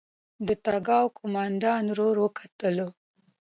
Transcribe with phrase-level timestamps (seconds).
[0.47, 2.77] د تګاو قوماندان ورور وکتل.